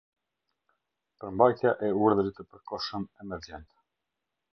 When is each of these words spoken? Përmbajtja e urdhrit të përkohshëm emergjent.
Përmbajtja 1.23 1.73
e 1.87 1.91
urdhrit 2.05 2.35
të 2.39 2.45
përkohshëm 2.55 3.07
emergjent. 3.25 3.69